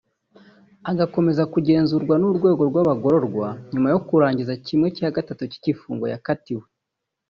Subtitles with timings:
[0.91, 6.65] agakomeza kugenzurwa n’ urwego rw’ abagororwa nyuma yo kurangiza kimwe cya gatandatu cy’ igifungo yakatiwe